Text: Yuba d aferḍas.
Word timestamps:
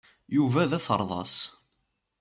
Yuba 0.35 0.63
d 0.69 0.71
aferḍas. 0.77 1.35